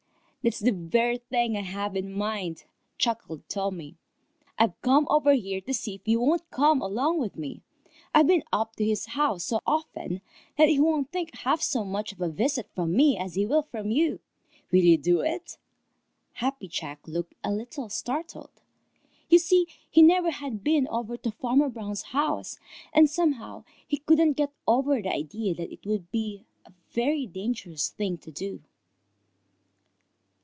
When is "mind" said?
2.11-2.63